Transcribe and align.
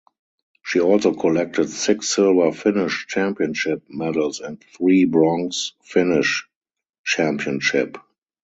She 0.63 0.79
also 0.79 1.13
collected 1.13 1.69
six 1.69 2.09
silver 2.15 2.51
Finnish 2.53 3.05
Championship 3.05 3.83
medals 3.87 4.39
and 4.39 4.59
three 4.59 5.05
bronze 5.05 5.73
Finnish 5.83 6.49
Championship. 7.05 7.99